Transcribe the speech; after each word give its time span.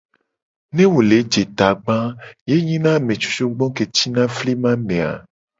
Ne 0.75 0.83
wo 0.91 1.01
le 1.09 1.17
je 1.31 1.43
tagba 1.57 1.95
a, 2.07 2.15
ye 2.49 2.55
nyina 2.67 2.89
ame 2.97 3.13
cucugbo 3.21 3.65
ke 3.75 3.83
cina 3.95 4.23
flima 4.35 4.71
me 4.87 4.97
a. 5.09 5.11